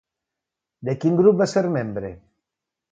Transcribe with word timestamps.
De 0.89 0.95
quin 1.03 1.21
grup 1.21 1.39
va 1.43 1.49
ser 1.55 1.65
membre? 1.79 2.15